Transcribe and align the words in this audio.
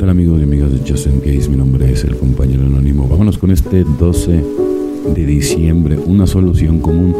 tal 0.00 0.08
amigos 0.08 0.40
y 0.40 0.44
amigas 0.44 0.72
de 0.72 0.78
Justin 0.90 1.20
Case? 1.20 1.50
Mi 1.50 1.56
nombre 1.56 1.92
es 1.92 2.04
el 2.04 2.16
compañero 2.16 2.64
anónimo. 2.64 3.06
Vámonos 3.06 3.36
con 3.36 3.50
este 3.50 3.84
12 3.84 4.42
de 5.14 5.26
diciembre, 5.26 5.98
una 5.98 6.26
solución 6.26 6.80
común. 6.80 7.14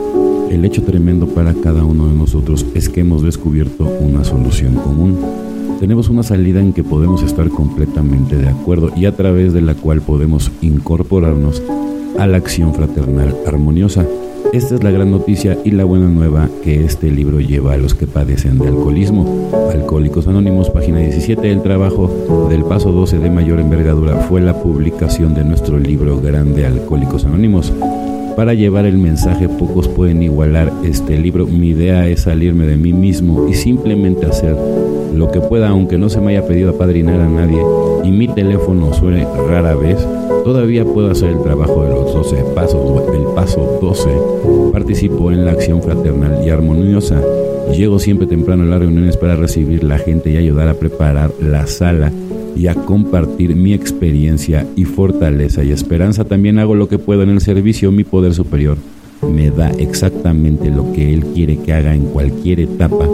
El 0.50 0.64
hecho 0.64 0.82
tremendo 0.82 1.26
para 1.26 1.52
cada 1.52 1.84
uno 1.84 2.08
de 2.08 2.14
nosotros 2.14 2.64
es 2.74 2.88
que 2.88 3.00
hemos 3.00 3.22
descubierto 3.22 3.84
una 3.84 4.24
solución 4.24 4.76
común. 4.76 5.18
Tenemos 5.78 6.08
una 6.08 6.22
salida 6.22 6.60
en 6.60 6.72
que 6.72 6.82
podemos 6.82 7.22
estar 7.22 7.50
completamente 7.50 8.36
de 8.36 8.48
acuerdo 8.48 8.90
y 8.96 9.04
a 9.04 9.14
través 9.14 9.52
de 9.52 9.60
la 9.60 9.74
cual 9.74 10.00
podemos 10.00 10.50
incorporarnos 10.62 11.62
a 12.18 12.26
la 12.26 12.38
acción 12.38 12.72
fraternal 12.72 13.36
armoniosa. 13.46 14.06
Esta 14.52 14.74
es 14.74 14.82
la 14.82 14.90
gran 14.90 15.12
noticia 15.12 15.56
y 15.64 15.70
la 15.70 15.84
buena 15.84 16.08
nueva 16.08 16.48
que 16.64 16.84
este 16.84 17.08
libro 17.08 17.38
lleva 17.38 17.74
a 17.74 17.76
los 17.76 17.94
que 17.94 18.08
padecen 18.08 18.58
de 18.58 18.66
alcoholismo. 18.66 19.48
Alcohólicos 19.72 20.26
Anónimos, 20.26 20.70
página 20.70 20.98
17. 20.98 21.52
El 21.52 21.62
trabajo 21.62 22.48
del 22.50 22.64
paso 22.64 22.90
12 22.90 23.18
de 23.18 23.30
mayor 23.30 23.60
envergadura 23.60 24.16
fue 24.16 24.40
la 24.40 24.60
publicación 24.60 25.34
de 25.34 25.44
nuestro 25.44 25.78
libro 25.78 26.20
grande 26.20 26.66
Alcohólicos 26.66 27.24
Anónimos. 27.24 27.72
Para 28.40 28.54
llevar 28.54 28.86
el 28.86 28.96
mensaje 28.96 29.50
pocos 29.50 29.86
pueden 29.86 30.22
igualar 30.22 30.72
este 30.82 31.18
libro. 31.18 31.46
Mi 31.46 31.68
idea 31.68 32.08
es 32.08 32.22
salirme 32.22 32.66
de 32.66 32.78
mí 32.78 32.94
mismo 32.94 33.46
y 33.46 33.52
simplemente 33.52 34.24
hacer 34.24 34.56
lo 35.14 35.30
que 35.30 35.42
pueda, 35.42 35.68
aunque 35.68 35.98
no 35.98 36.08
se 36.08 36.22
me 36.22 36.28
haya 36.28 36.48
pedido 36.48 36.70
apadrinar 36.70 37.20
a 37.20 37.28
nadie 37.28 37.62
y 38.02 38.10
mi 38.10 38.28
teléfono 38.28 38.94
suene 38.94 39.26
rara 39.46 39.74
vez, 39.74 39.98
todavía 40.42 40.86
puedo 40.86 41.10
hacer 41.10 41.28
el 41.28 41.42
trabajo 41.42 41.84
de 41.84 41.90
los 41.90 42.14
12 42.14 42.36
pasos. 42.54 42.80
El 43.14 43.34
paso 43.34 43.78
12 43.82 44.08
participo 44.72 45.30
en 45.30 45.44
la 45.44 45.52
acción 45.52 45.82
fraternal 45.82 46.40
y 46.42 46.48
armoniosa. 46.48 47.20
Llego 47.76 47.98
siempre 47.98 48.26
temprano 48.26 48.62
a 48.62 48.66
las 48.68 48.78
reuniones 48.78 49.18
para 49.18 49.36
recibir 49.36 49.84
la 49.84 49.98
gente 49.98 50.30
y 50.30 50.38
ayudar 50.38 50.68
a 50.68 50.74
preparar 50.74 51.30
la 51.42 51.66
sala 51.66 52.10
y 52.56 52.66
a 52.66 52.74
compartir 52.74 53.56
mi 53.56 53.74
experiencia 53.74 54.66
y 54.76 54.84
fortaleza 54.84 55.64
y 55.64 55.72
esperanza. 55.72 56.24
También 56.24 56.58
hago 56.58 56.74
lo 56.74 56.88
que 56.88 56.98
puedo 56.98 57.22
en 57.22 57.30
el 57.30 57.40
servicio. 57.40 57.92
Mi 57.92 58.04
poder 58.04 58.34
superior 58.34 58.78
me 59.22 59.50
da 59.50 59.70
exactamente 59.70 60.70
lo 60.70 60.92
que 60.92 61.12
Él 61.12 61.24
quiere 61.34 61.58
que 61.58 61.72
haga 61.72 61.94
en 61.94 62.04
cualquier 62.06 62.60
etapa 62.60 63.08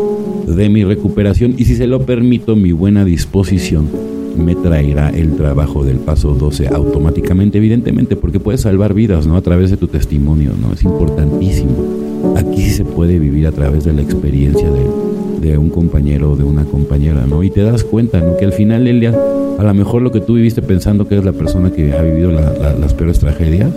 de 0.47 0.69
mi 0.69 0.84
recuperación 0.84 1.55
y 1.56 1.64
si 1.64 1.75
se 1.75 1.86
lo 1.86 2.06
permito, 2.06 2.55
mi 2.55 2.72
buena 2.72 3.05
disposición 3.05 3.88
me 4.36 4.55
traerá 4.55 5.08
el 5.10 5.34
trabajo 5.36 5.84
del 5.84 5.97
paso 5.97 6.34
12 6.34 6.69
automáticamente, 6.69 7.58
evidentemente, 7.58 8.16
porque 8.16 8.38
puedes 8.38 8.60
salvar 8.60 8.94
vidas, 8.94 9.27
¿no? 9.27 9.36
A 9.36 9.41
través 9.41 9.70
de 9.70 9.77
tu 9.77 9.88
testimonio, 9.88 10.53
¿no? 10.60 10.75
Es 10.75 10.84
importantísimo. 10.84 12.05
Aquí 12.36 12.70
se 12.70 12.84
puede 12.84 13.19
vivir 13.19 13.47
a 13.47 13.53
través 13.53 13.84
de 13.84 13.92
la 13.92 14.03
experiencia 14.03 14.69
de, 14.70 15.48
de 15.48 15.59
un 15.59 15.70
compañero 15.70 16.33
o 16.33 16.36
de 16.36 16.45
una 16.45 16.64
compañera, 16.64 17.27
¿no? 17.27 17.42
Y 17.42 17.50
te 17.50 17.62
das 17.62 17.84
cuenta, 17.84 18.20
¿no? 18.20 18.36
Que 18.36 18.45
al 18.45 18.53
final, 18.53 18.86
Elia, 18.86 19.14
a 19.59 19.62
lo 19.62 19.75
mejor 19.75 20.03
lo 20.03 20.12
que 20.12 20.20
tú 20.20 20.34
viviste 20.34 20.62
pensando 20.62 21.09
que 21.09 21.17
es 21.19 21.25
la 21.25 21.33
persona 21.33 21.70
que 21.70 21.92
ha 21.92 22.03
vivido 22.03 22.31
las 22.31 22.94
peores 22.94 23.19
tragedias, 23.19 23.70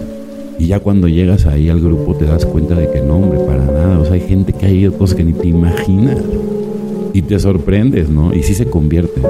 y 0.60 0.67
ya 0.67 0.82
cuando 0.82 1.08
llegas 1.08 1.45
ahí 1.45 1.70
al 1.70 1.80
grupo 1.80 2.16
te 2.16 2.26
das 2.26 2.45
cuenta 2.45 2.76
de 2.76 2.92
que 2.92 3.02
no, 3.02 3.16
hombre, 3.16 3.40
para 3.40 3.66
nada. 3.66 4.00
O 4.00 4.04
sea, 4.04 4.16
hay 4.16 4.22
gente 4.22 4.52
que 4.52 4.66
ha 4.66 4.70
vivido 4.70 4.94
cosas 4.94 5.16
que 5.16 5.23
ni 5.23 5.32
te 5.32 5.48
imaginas. 5.48 6.17
Y 7.14 7.22
te 7.22 7.40
sorprendes, 7.40 8.10
¿no? 8.10 8.34
Y 8.34 8.44
sí 8.44 8.54
se 8.54 8.66
convierte. 8.66 9.22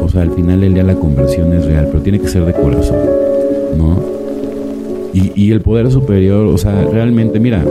O 0.00 0.08
sea, 0.08 0.22
al 0.22 0.30
final 0.30 0.62
el 0.62 0.74
día 0.74 0.84
la 0.84 0.94
conversión 0.94 1.52
es 1.52 1.66
real, 1.66 1.88
pero 1.90 2.02
tiene 2.02 2.20
que 2.20 2.28
ser 2.28 2.44
de 2.44 2.52
corazón, 2.52 2.98
¿no? 3.76 3.98
Y, 5.12 5.32
y 5.34 5.50
el 5.52 5.60
poder 5.60 5.90
superior, 5.90 6.46
o 6.46 6.56
sea, 6.56 6.84
realmente, 6.84 7.40
mira, 7.40 7.64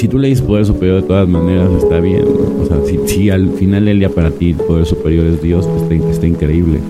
si 0.00 0.08
tú 0.08 0.18
lees 0.18 0.40
poder 0.40 0.64
superior 0.64 1.02
de 1.02 1.06
todas 1.06 1.28
maneras, 1.28 1.70
está 1.76 2.00
bien. 2.00 2.24
O 2.58 2.64
sea, 2.64 2.78
si, 3.06 3.28
al 3.28 3.50
final 3.50 3.86
el 3.86 3.98
día 3.98 4.08
para 4.08 4.30
ti 4.30 4.52
el 4.52 4.56
poder 4.56 4.86
superior 4.86 5.26
es 5.26 5.42
Dios, 5.42 5.66
pues 5.66 5.82
está, 5.82 6.10
está 6.10 6.26
increíble. 6.26 6.80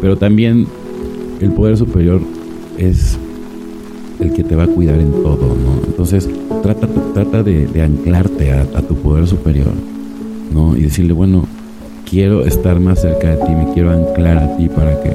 Pero 0.00 0.16
también 0.16 0.68
el 1.40 1.50
poder 1.50 1.76
superior 1.76 2.20
es 2.78 3.18
el 4.20 4.32
que 4.32 4.44
te 4.44 4.54
va 4.54 4.64
a 4.64 4.66
cuidar 4.68 5.00
en 5.00 5.10
todo, 5.10 5.48
¿no? 5.48 5.84
Entonces, 5.84 6.30
trata, 6.62 6.86
trata 7.12 7.42
de, 7.42 7.82
anclarte 7.82 8.52
a, 8.52 8.82
tu 8.82 8.94
poder 8.94 9.26
superior, 9.26 9.72
¿no? 10.54 10.76
Y 10.76 10.82
decirle, 10.82 11.14
bueno, 11.14 11.48
quiero 12.08 12.46
estar 12.46 12.78
más 12.78 13.00
cerca 13.00 13.34
de 13.34 13.44
ti, 13.44 13.52
me 13.52 13.74
quiero 13.74 13.90
anclar 13.90 14.38
a 14.38 14.56
ti 14.56 14.68
para 14.68 15.02
que 15.02 15.12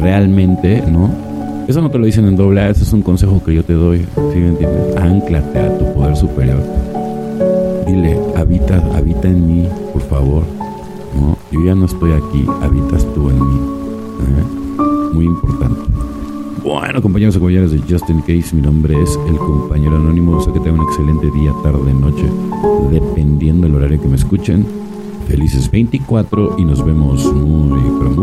realmente, 0.00 0.82
¿no? 0.90 1.29
Eso 1.70 1.80
no 1.80 1.88
te 1.88 1.98
lo 1.98 2.06
dicen 2.06 2.24
en 2.24 2.34
doble 2.34 2.62
A, 2.62 2.70
eso 2.70 2.82
es 2.82 2.92
un 2.92 3.00
consejo 3.00 3.40
que 3.44 3.54
yo 3.54 3.62
te 3.62 3.74
doy, 3.74 3.98
¿sí 3.98 4.38
me 4.40 4.48
entiendes? 4.48 4.96
Anclate 4.96 5.56
a 5.56 5.78
tu 5.78 5.94
poder 5.94 6.16
superior. 6.16 6.60
Dile, 7.86 8.18
habita, 8.36 8.78
habita 8.92 9.28
en 9.28 9.46
mí, 9.46 9.68
por 9.92 10.02
favor. 10.02 10.42
Yo 11.52 11.64
ya 11.64 11.76
no 11.76 11.84
estoy 11.84 12.10
aquí, 12.10 12.44
habitas 12.60 13.06
tú 13.14 13.30
en 13.30 13.38
mí. 13.38 13.60
¿eh? 14.20 15.12
Muy 15.12 15.26
importante. 15.26 15.80
Bueno, 16.64 17.00
compañeros 17.00 17.36
y 17.36 17.38
compañeras 17.38 17.70
de 17.70 17.78
Justin 17.88 18.20
Case, 18.22 18.52
mi 18.52 18.62
nombre 18.62 19.00
es 19.00 19.16
el 19.28 19.36
compañero 19.36 19.94
anónimo. 19.94 20.38
O 20.38 20.52
que 20.52 20.58
tengan 20.58 20.80
un 20.80 20.88
excelente 20.88 21.30
día, 21.30 21.52
tarde, 21.62 21.94
noche, 21.94 22.24
dependiendo 22.90 23.68
del 23.68 23.76
horario 23.76 24.02
que 24.02 24.08
me 24.08 24.16
escuchen. 24.16 24.66
Felices 25.28 25.70
24 25.70 26.56
y 26.58 26.64
nos 26.64 26.84
vemos 26.84 27.32
muy 27.32 27.80
pronto. 28.00 28.19